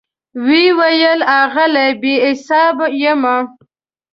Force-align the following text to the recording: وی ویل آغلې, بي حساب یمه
وی 0.45 0.65
ویل 0.77 1.21
آغلې, 1.41 1.87
بي 2.01 2.13
حساب 2.25 2.77
یمه 3.01 3.37